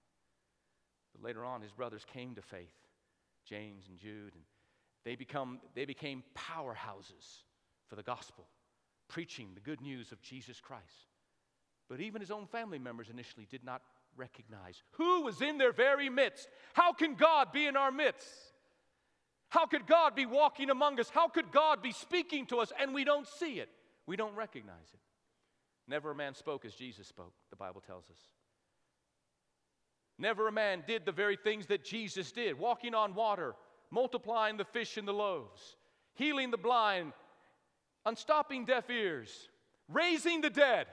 [1.13, 2.75] But later on, his brothers came to faith,
[3.45, 4.43] James and Jude, and
[5.03, 7.43] they, become, they became powerhouses
[7.87, 8.47] for the gospel,
[9.07, 11.07] preaching the good news of Jesus Christ.
[11.89, 13.81] But even his own family members initially did not
[14.15, 16.49] recognize who was in their very midst.
[16.73, 18.27] How can God be in our midst?
[19.49, 21.09] How could God be walking among us?
[21.09, 23.69] How could God be speaking to us and we don't see it?
[24.05, 24.99] We don't recognize it.
[25.87, 28.19] Never a man spoke as Jesus spoke, the Bible tells us.
[30.19, 33.55] Never a man did the very things that Jesus did walking on water,
[33.91, 35.77] multiplying the fish and the loaves,
[36.15, 37.13] healing the blind,
[38.05, 39.49] unstopping deaf ears,
[39.87, 40.87] raising the dead,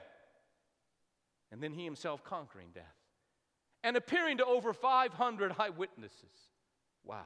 [1.50, 2.84] and then he himself conquering death,
[3.82, 6.50] and appearing to over 500 eyewitnesses.
[7.04, 7.24] Wow.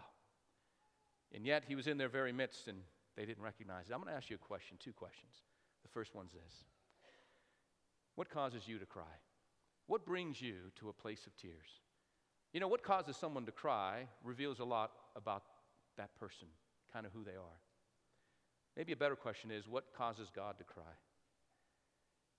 [1.35, 2.79] And yet he was in their very midst and
[3.17, 3.93] they didn't recognize it.
[3.93, 5.43] I'm going to ask you a question, two questions.
[5.83, 6.65] The first one's this
[8.15, 9.05] What causes you to cry?
[9.87, 11.81] What brings you to a place of tears?
[12.53, 15.43] You know, what causes someone to cry reveals a lot about
[15.97, 16.49] that person,
[16.93, 17.59] kind of who they are.
[18.77, 20.95] Maybe a better question is what causes God to cry?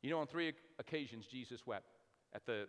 [0.02, 1.98] You know, on three occasions, Jesus wept.
[2.34, 2.68] At the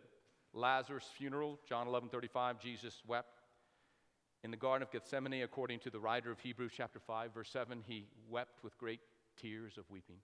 [0.52, 3.39] Lazarus funeral, John 11 35, Jesus wept.
[4.42, 7.82] In the Garden of Gethsemane, according to the writer of Hebrews chapter 5, verse 7,
[7.86, 9.00] he wept with great
[9.36, 10.16] tears of weeping.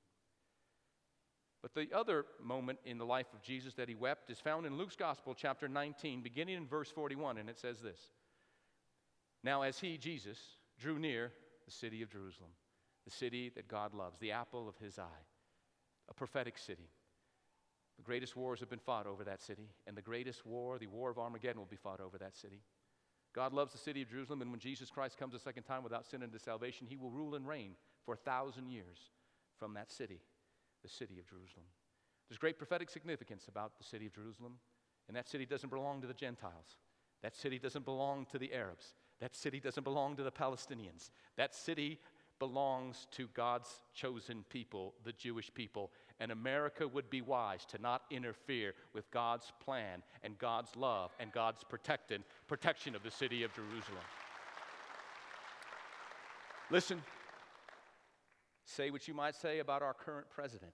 [1.62, 4.78] But the other moment in the life of Jesus that he wept is found in
[4.78, 7.98] Luke's Gospel, chapter 19, beginning in verse 41, and it says this
[9.42, 10.38] Now, as he, Jesus,
[10.78, 11.32] drew near
[11.64, 12.50] the city of Jerusalem,
[13.04, 15.24] the city that God loves, the apple of his eye,
[16.08, 16.88] a prophetic city.
[17.96, 21.10] The greatest wars have been fought over that city, and the greatest war, the war
[21.10, 22.60] of Armageddon, will be fought over that city.
[23.36, 26.06] God loves the city of Jerusalem, and when Jesus Christ comes a second time without
[26.06, 27.72] sin into salvation, he will rule and reign
[28.06, 29.10] for a thousand years
[29.58, 30.20] from that city,
[30.82, 31.66] the city of Jerusalem.
[32.28, 34.54] There's great prophetic significance about the city of Jerusalem,
[35.06, 36.78] and that city doesn't belong to the Gentiles.
[37.22, 38.94] That city doesn't belong to the Arabs.
[39.20, 41.10] That city doesn't belong to the Palestinians.
[41.36, 42.00] That city
[42.38, 45.90] belongs to God's chosen people, the Jewish people.
[46.20, 51.32] And America would be wise to not interfere with God's plan and God's love and
[51.32, 54.04] God's protected, protection of the city of Jerusalem.
[56.70, 57.02] Listen,
[58.64, 60.72] say what you might say about our current president,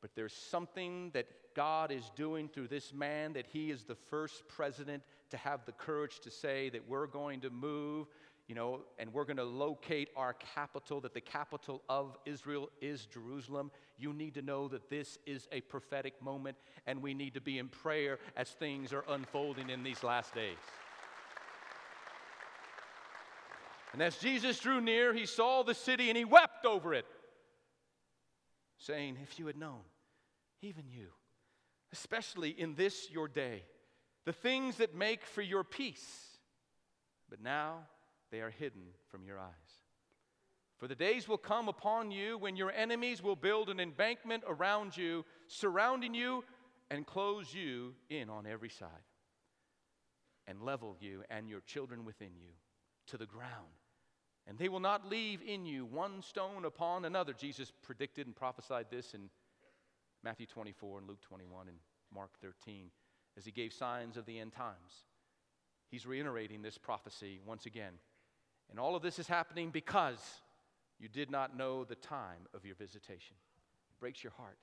[0.00, 4.46] but there's something that God is doing through this man that he is the first
[4.48, 8.06] president to have the courage to say that we're going to move
[8.50, 13.06] you know, and we're going to locate our capital, that the capital of Israel is
[13.06, 13.70] Jerusalem.
[13.96, 17.58] You need to know that this is a prophetic moment, and we need to be
[17.58, 20.56] in prayer as things are unfolding in these last days.
[23.92, 27.06] And as Jesus drew near, he saw the city and he wept over it,
[28.78, 29.82] saying, If you had known,
[30.60, 31.06] even you,
[31.92, 33.62] especially in this your day,
[34.26, 36.36] the things that make for your peace,
[37.28, 37.82] but now
[38.30, 39.80] they are hidden from your eyes.
[40.78, 44.96] For the days will come upon you when your enemies will build an embankment around
[44.96, 46.42] you, surrounding you,
[46.90, 48.88] and close you in on every side,
[50.46, 52.50] and level you and your children within you
[53.08, 53.50] to the ground.
[54.46, 57.34] And they will not leave in you one stone upon another.
[57.34, 59.28] Jesus predicted and prophesied this in
[60.24, 61.76] Matthew 24 and Luke 21 and
[62.12, 62.90] Mark 13
[63.36, 65.04] as he gave signs of the end times.
[65.90, 67.92] He's reiterating this prophecy once again.
[68.70, 70.18] And all of this is happening because
[70.98, 73.34] you did not know the time of your visitation.
[73.90, 74.58] It breaks your heart.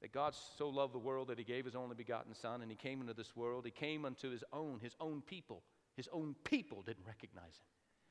[0.00, 2.76] That God so loved the world that he gave his only begotten Son, and he
[2.76, 3.64] came into this world.
[3.64, 5.62] He came unto his own, his own people.
[5.96, 7.68] His own people didn't recognize him,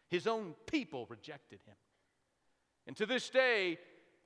[0.08, 1.76] his own people rejected him.
[2.88, 3.80] And to this day,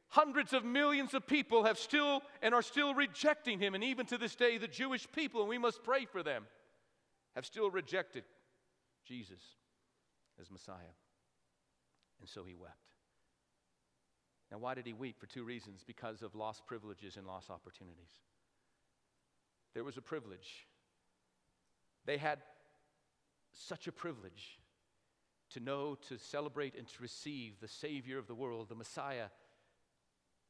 [0.09, 3.75] hundreds of millions of people have still and are still rejecting him.
[3.75, 6.45] And even to this day, the Jewish people, and we must pray for them,
[7.35, 8.23] have still rejected
[9.05, 9.41] Jesus
[10.39, 10.95] as Messiah.
[12.19, 12.75] And so he wept.
[14.51, 15.19] Now, why did he weep?
[15.19, 18.21] For two reasons because of lost privileges and lost opportunities.
[19.73, 20.67] There was a privilege.
[22.05, 22.39] They had
[23.51, 24.59] such a privilege
[25.51, 29.27] to know, to celebrate, and to receive the Savior of the world, the Messiah.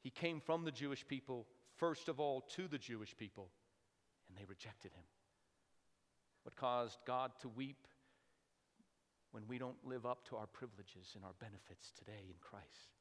[0.01, 3.49] He came from the Jewish people, first of all, to the Jewish people,
[4.27, 5.03] and they rejected him.
[6.43, 7.87] What caused God to weep
[9.35, 12.93] when we don't live up to our privileges and our benefits today in Christ?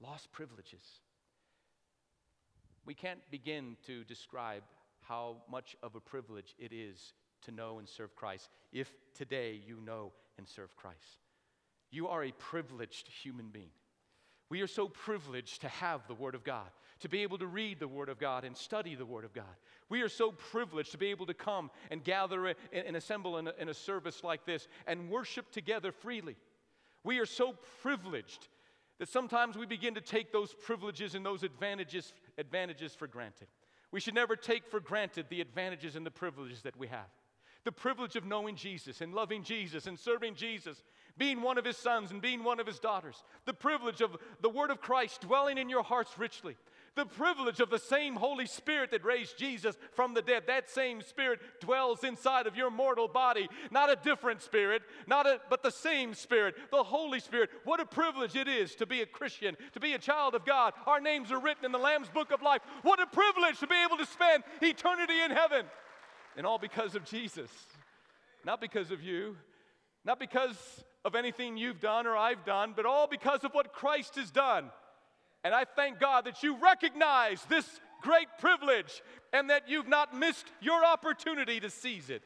[0.00, 0.80] Lost privileges.
[2.86, 4.62] We can't begin to describe
[5.02, 9.78] how much of a privilege it is to know and serve Christ if today you
[9.84, 11.18] know and serve Christ.
[11.90, 13.68] You are a privileged human being.
[14.54, 16.68] We are so privileged to have the Word of God,
[17.00, 19.56] to be able to read the Word of God and study the Word of God.
[19.88, 23.48] We are so privileged to be able to come and gather and, and assemble in
[23.48, 26.36] a, in a service like this and worship together freely.
[27.02, 28.46] We are so privileged
[29.00, 33.48] that sometimes we begin to take those privileges and those advantages, advantages for granted.
[33.90, 37.10] We should never take for granted the advantages and the privileges that we have.
[37.64, 40.82] The privilege of knowing Jesus and loving Jesus and serving Jesus,
[41.16, 43.24] being one of his sons and being one of his daughters.
[43.46, 46.56] The privilege of the word of Christ dwelling in your hearts richly.
[46.94, 51.02] The privilege of the same Holy Spirit that raised Jesus from the dead, that same
[51.02, 53.48] Spirit dwells inside of your mortal body.
[53.70, 57.50] Not a different Spirit, not a, but the same Spirit, the Holy Spirit.
[57.64, 60.74] What a privilege it is to be a Christian, to be a child of God.
[60.86, 62.62] Our names are written in the Lamb's Book of Life.
[62.82, 65.66] What a privilege to be able to spend eternity in heaven.
[66.36, 67.50] And all because of Jesus,
[68.44, 69.36] not because of you,
[70.04, 70.56] not because
[71.04, 74.70] of anything you've done or I've done, but all because of what Christ has done.
[75.44, 80.46] And I thank God that you recognize this great privilege and that you've not missed
[80.60, 82.22] your opportunity to seize it.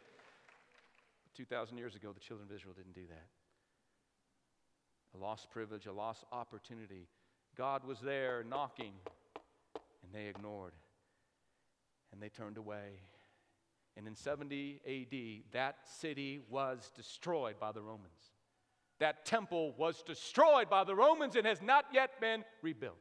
[1.36, 3.26] 2,000 years ago, the children of Israel didn't do that.
[5.16, 7.08] A lost privilege, a lost opportunity.
[7.56, 8.92] God was there knocking,
[9.74, 10.72] and they ignored,
[12.12, 13.00] and they turned away.
[13.98, 18.30] And in 70 AD, that city was destroyed by the Romans.
[19.00, 22.94] That temple was destroyed by the Romans and has not yet been rebuilt.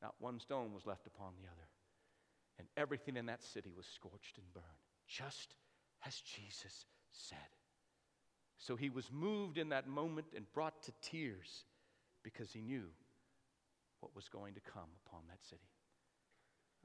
[0.00, 1.68] Not one stone was left upon the other.
[2.58, 4.64] And everything in that city was scorched and burned,
[5.06, 5.56] just
[6.06, 7.38] as Jesus said.
[8.56, 11.64] So he was moved in that moment and brought to tears
[12.22, 12.86] because he knew
[14.00, 15.68] what was going to come upon that city.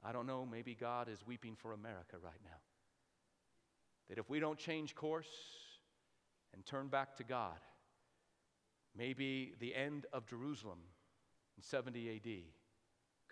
[0.04, 2.58] I don't know, maybe God is weeping for America right now.
[4.08, 5.28] That if we don't change course
[6.54, 7.58] and turn back to God,
[8.96, 10.78] maybe the end of Jerusalem
[11.56, 12.30] in 70 AD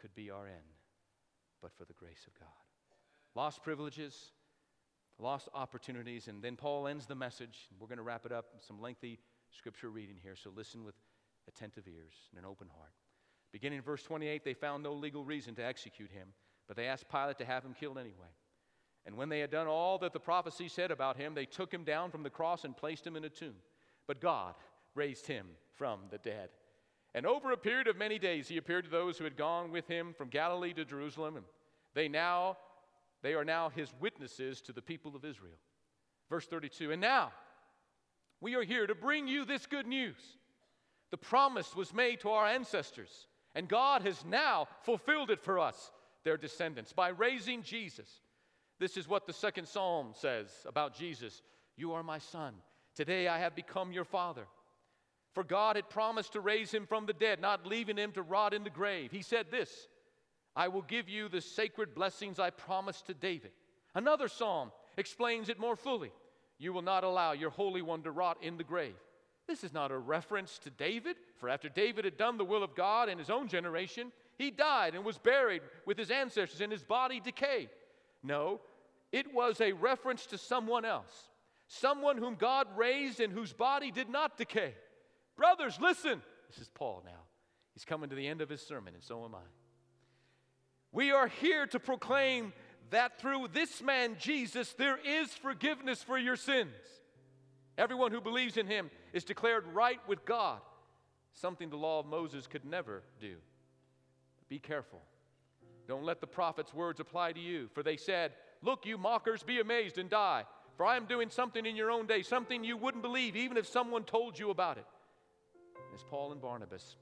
[0.00, 0.74] could be our end,
[1.62, 2.48] but for the grace of God.
[3.34, 4.32] Lost privileges,
[5.18, 7.68] lost opportunities, and then Paul ends the message.
[7.78, 9.18] We're going to wrap it up some lengthy
[9.50, 10.94] scripture reading here, so listen with
[11.48, 12.92] attentive ears and an open heart.
[13.52, 16.28] Beginning in verse 28, they found no legal reason to execute him,
[16.66, 18.28] but they asked Pilate to have him killed anyway.
[19.06, 21.84] And when they had done all that the prophecy said about him, they took him
[21.84, 23.54] down from the cross and placed him in a tomb.
[24.06, 24.54] But God
[24.94, 26.50] raised him from the dead.
[27.14, 29.86] And over a period of many days, he appeared to those who had gone with
[29.86, 31.46] him from Galilee to Jerusalem, and
[31.94, 32.58] they now
[33.22, 35.56] they are now his witnesses to the people of Israel.
[36.28, 36.92] Verse 32.
[36.92, 37.32] And now
[38.40, 40.20] we are here to bring you this good news.
[41.10, 45.90] The promise was made to our ancestors, and God has now fulfilled it for us,
[46.24, 48.20] their descendants, by raising Jesus.
[48.78, 51.42] This is what the second psalm says about Jesus
[51.76, 52.54] You are my son.
[52.94, 54.46] Today I have become your father.
[55.32, 58.54] For God had promised to raise him from the dead, not leaving him to rot
[58.54, 59.10] in the grave.
[59.12, 59.88] He said this
[60.54, 63.50] I will give you the sacred blessings I promised to David.
[63.94, 66.12] Another psalm explains it more fully.
[66.58, 68.96] You will not allow your Holy One to rot in the grave.
[69.46, 72.74] This is not a reference to David, for after David had done the will of
[72.74, 76.82] God in his own generation, he died and was buried with his ancestors, and his
[76.82, 77.68] body decayed.
[78.26, 78.60] No,
[79.12, 81.28] it was a reference to someone else,
[81.68, 84.74] someone whom God raised and whose body did not decay.
[85.36, 86.20] Brothers, listen.
[86.50, 87.22] This is Paul now.
[87.74, 89.46] He's coming to the end of his sermon, and so am I.
[90.92, 92.52] We are here to proclaim
[92.90, 96.72] that through this man, Jesus, there is forgiveness for your sins.
[97.78, 100.60] Everyone who believes in him is declared right with God,
[101.32, 103.36] something the law of Moses could never do.
[104.48, 105.00] Be careful.
[105.86, 108.32] Don't let the prophet's words apply to you, for they said,
[108.62, 110.44] Look, you mockers, be amazed and die.
[110.76, 113.66] For I am doing something in your own day, something you wouldn't believe, even if
[113.66, 114.86] someone told you about it
[115.96, 116.96] as Paul and Barnabas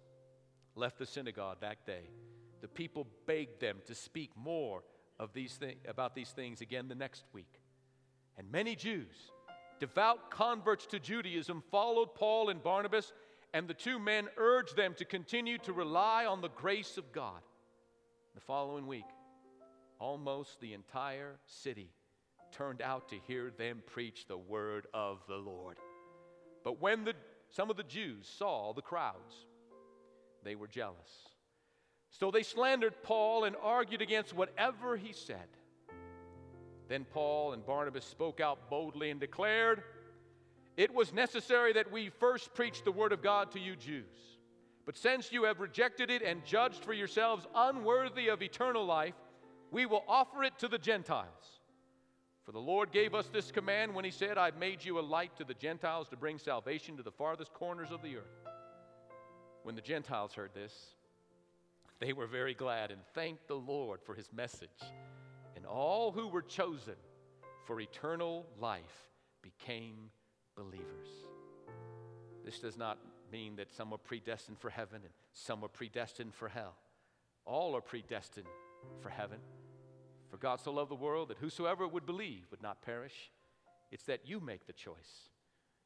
[0.77, 2.09] left the synagogue that day,
[2.61, 4.83] the people begged them to speak more
[5.19, 5.59] of these
[5.89, 7.61] about these things again the next week.
[8.39, 9.33] And many Jews,
[9.81, 13.13] devout converts to Judaism, followed Paul and Barnabas,
[13.53, 17.41] and the two men urged them to continue to rely on the grace of God.
[18.35, 19.05] The following week,
[19.99, 21.91] almost the entire city
[22.53, 25.77] turned out to hear them preach the word of the Lord.
[26.65, 27.15] But when the
[27.55, 29.47] some of the Jews saw the crowds.
[30.43, 31.29] They were jealous.
[32.11, 35.47] So they slandered Paul and argued against whatever he said.
[36.89, 39.85] Then Paul and Barnabas spoke out boldly and declared,
[40.77, 44.34] It was necessary that we first preach the word of God to you Jews.
[44.87, 49.15] But since you have rejected it and judged for yourselves unworthy of eternal life,
[49.71, 51.61] we will offer it to the Gentiles.
[52.45, 55.35] For the Lord gave us this command when He said, I've made you a light
[55.37, 58.49] to the Gentiles to bring salvation to the farthest corners of the earth.
[59.63, 60.95] When the Gentiles heard this,
[62.01, 64.69] they were very glad and thanked the Lord for His message.
[65.57, 66.97] And all who were chosen
[67.65, 69.09] for eternal life
[69.41, 70.11] became
[70.55, 71.09] believers.
[72.45, 72.99] This does not
[73.31, 76.75] mean that some were predestined for heaven and some were predestined for hell.
[77.45, 78.47] All are predestined
[79.01, 79.39] for heaven.
[80.31, 83.31] For God so loved the world that whosoever would believe would not perish.
[83.93, 85.31] It's that you make the choice.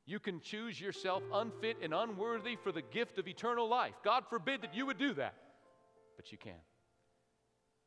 [0.06, 3.94] You can choose yourself unfit and unworthy for the gift of eternal life.
[4.02, 5.34] God forbid that you would do that,
[6.16, 6.54] but you can.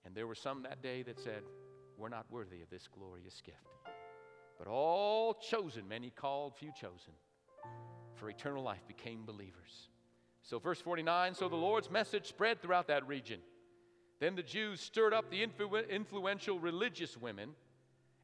[0.05, 1.41] And there were some that day that said,
[1.97, 3.57] We're not worthy of this glorious gift.
[4.59, 7.13] But all chosen, many called, few chosen,
[8.21, 9.89] for eternal life became believers.
[10.43, 13.39] So, verse 49 so the Lord's message spread throughout that region.
[14.19, 17.49] Then the Jews stirred up the influ- influential religious women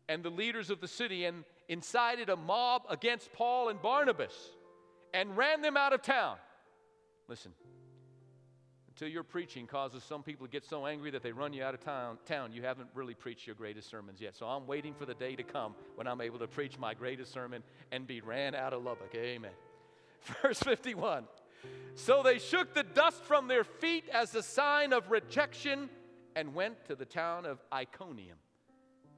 [0.07, 4.33] and the leaders of the city and incited a mob against Paul and Barnabas
[5.15, 6.37] and ran them out of town.
[7.27, 7.51] Listen,
[8.89, 11.73] until your preaching causes some people to get so angry that they run you out
[11.73, 14.35] of town, town, you haven't really preached your greatest sermons yet.
[14.35, 17.33] So I'm waiting for the day to come when I'm able to preach my greatest
[17.33, 19.15] sermon and be ran out of Lubbock.
[19.15, 19.51] Amen.
[20.41, 21.25] Verse 51.
[21.95, 25.89] So they shook the dust from their feet as a sign of rejection
[26.35, 28.37] and went to the town of Iconium.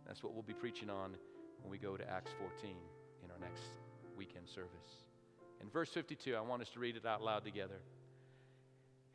[0.07, 1.15] That's what we'll be preaching on
[1.61, 2.75] when we go to Acts 14
[3.23, 3.63] in our next
[4.17, 5.03] weekend service.
[5.61, 7.81] In verse 52, I want us to read it out loud together.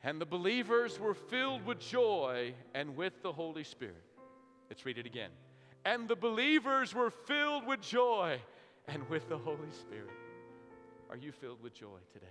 [0.03, 4.05] And the believers were filled with joy and with the Holy Spirit.
[4.69, 5.31] Let's read it again.
[5.87, 8.39] And the believers were filled with joy
[8.87, 10.11] and with the Holy Spirit.
[11.11, 12.27] Are you filled with joy today?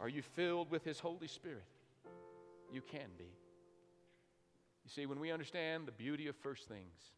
[0.00, 1.64] Are you filled with His Holy Spirit?
[2.72, 3.32] You can be.
[4.84, 7.12] You see, when we understand the beauty of first things,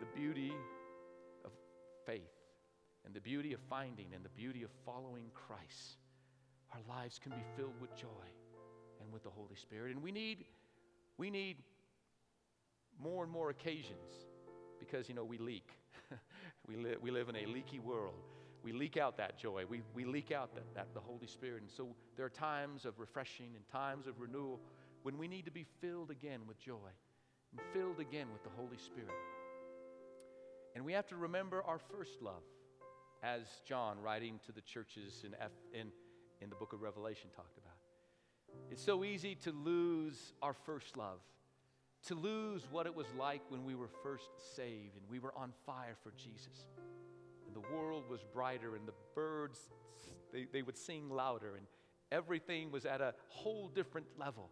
[0.00, 0.52] the beauty
[1.44, 1.50] of
[2.04, 2.22] faith,
[3.04, 5.98] and the beauty of finding, and the beauty of following Christ,
[6.72, 8.28] our lives can be filled with joy
[9.00, 9.94] and with the Holy Spirit.
[9.94, 10.44] And we need,
[11.16, 11.56] we need
[13.00, 14.26] more and more occasions
[14.78, 15.70] because, you know, we leak.
[16.68, 18.22] we, li- we live in a leaky world
[18.68, 19.64] we leak out that joy.
[19.66, 21.62] We, we leak out that, that, the Holy Spirit.
[21.62, 24.60] And so there are times of refreshing and times of renewal
[25.04, 26.90] when we need to be filled again with joy
[27.50, 29.16] and filled again with the Holy Spirit.
[30.76, 32.42] And we have to remember our first love,
[33.22, 35.88] as John, writing to the churches in, F, in,
[36.42, 37.72] in the book of Revelation, talked about.
[38.70, 41.20] It's so easy to lose our first love,
[42.08, 45.54] to lose what it was like when we were first saved and we were on
[45.64, 46.66] fire for Jesus
[47.60, 49.58] the world was brighter, and the birds,
[50.32, 51.66] they, they would sing louder, and
[52.12, 54.50] everything was at a whole different level.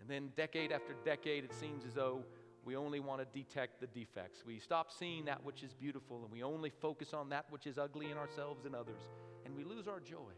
[0.00, 2.24] And then, decade after decade, it seems as though
[2.64, 4.44] we only want to detect the defects.
[4.46, 7.78] We stop seeing that which is beautiful, and we only focus on that which is
[7.78, 9.00] ugly in ourselves and others,
[9.44, 10.32] and we lose our joy.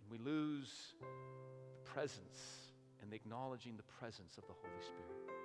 [0.00, 2.38] And we lose the presence
[3.00, 5.36] and the acknowledging the presence of the Holy Spirit.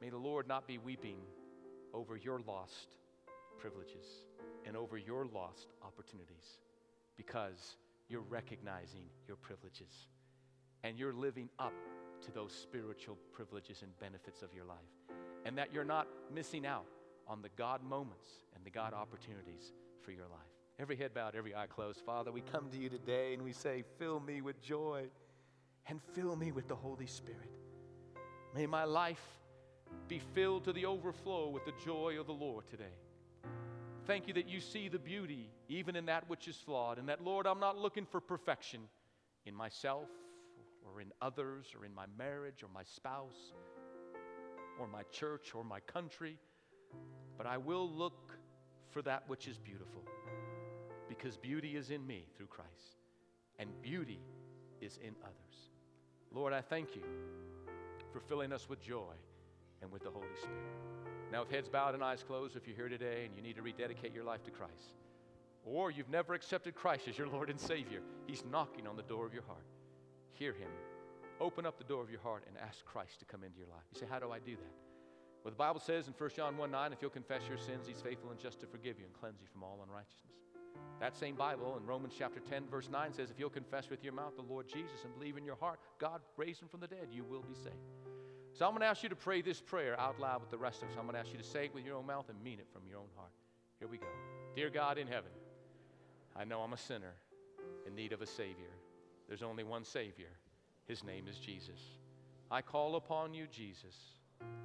[0.00, 1.18] May the Lord not be weeping
[1.94, 2.96] over your lost
[3.58, 4.24] privileges
[4.66, 6.58] and over your lost opportunities
[7.16, 7.76] because
[8.08, 10.08] you're recognizing your privileges
[10.84, 11.72] and you're living up
[12.24, 14.76] to those spiritual privileges and benefits of your life.
[15.44, 16.86] And that you're not missing out
[17.28, 20.40] on the God moments and the God opportunities for your life.
[20.78, 22.00] Every head bowed, every eye closed.
[22.04, 25.06] Father, we come to you today and we say, Fill me with joy
[25.88, 27.50] and fill me with the Holy Spirit.
[28.54, 29.22] May my life
[30.08, 32.84] be filled to the overflow with the joy of the Lord today.
[34.06, 37.24] Thank you that you see the beauty even in that which is flawed, and that,
[37.24, 38.82] Lord, I'm not looking for perfection
[39.46, 40.08] in myself
[40.84, 43.52] or in others or in my marriage or my spouse
[44.78, 46.38] or my church or my country,
[47.36, 48.32] but I will look
[48.90, 50.02] for that which is beautiful
[51.08, 53.00] because beauty is in me through Christ
[53.58, 54.20] and beauty
[54.80, 55.70] is in others.
[56.32, 57.02] Lord, I thank you
[58.12, 59.14] for filling us with joy
[59.82, 61.15] and with the Holy Spirit.
[61.32, 63.62] Now, with heads bowed and eyes closed, if you're here today and you need to
[63.62, 64.94] rededicate your life to Christ,
[65.64, 69.26] or you've never accepted Christ as your Lord and Savior, He's knocking on the door
[69.26, 69.66] of your heart.
[70.32, 70.68] Hear Him.
[71.40, 73.82] Open up the door of your heart and ask Christ to come into your life.
[73.92, 74.74] You say, How do I do that?
[75.42, 78.00] Well, the Bible says in 1 John 1 9, if you'll confess your sins, He's
[78.00, 80.36] faithful and just to forgive you and cleanse you from all unrighteousness.
[81.00, 84.12] That same Bible in Romans chapter 10, verse 9 says, If you'll confess with your
[84.12, 87.08] mouth the Lord Jesus and believe in your heart, God raised him from the dead,
[87.12, 88.05] you will be saved.
[88.56, 90.82] So I'm going to ask you to pray this prayer out loud with the rest
[90.82, 90.94] of us.
[90.98, 92.66] I'm going to ask you to say it with your own mouth and mean it
[92.72, 93.30] from your own heart.
[93.78, 94.06] Here we go.
[94.54, 95.30] Dear God in heaven,
[96.34, 97.12] I know I'm a sinner
[97.86, 98.72] in need of a Savior.
[99.28, 100.30] There's only one Savior.
[100.88, 101.78] His name is Jesus.
[102.50, 103.94] I call upon you, Jesus.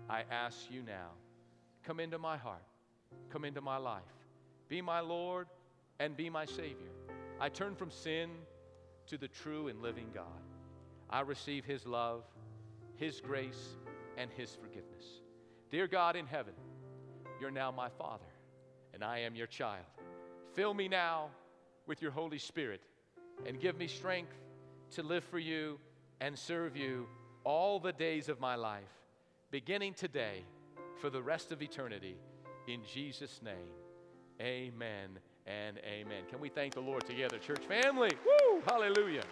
[0.09, 1.09] I ask you now,
[1.83, 2.63] come into my heart,
[3.29, 4.03] come into my life.
[4.69, 5.47] Be my Lord
[5.99, 6.93] and be my Savior.
[7.41, 8.29] I turn from sin
[9.07, 10.25] to the true and living God.
[11.09, 12.23] I receive His love,
[12.95, 13.75] His grace,
[14.17, 15.05] and His forgiveness.
[15.69, 16.53] Dear God in heaven,
[17.39, 18.25] you're now my Father,
[18.93, 19.85] and I am your child.
[20.53, 21.29] Fill me now
[21.87, 22.81] with your Holy Spirit
[23.45, 24.35] and give me strength
[24.91, 25.79] to live for you
[26.19, 27.07] and serve you
[27.43, 28.83] all the days of my life,
[29.49, 30.43] beginning today
[30.99, 32.15] for the rest of eternity.
[32.67, 33.55] In Jesus' name,
[34.39, 36.23] amen and amen.
[36.29, 38.11] Can we thank the Lord together, church family?
[38.25, 38.61] Woo!
[38.67, 39.23] Hallelujah.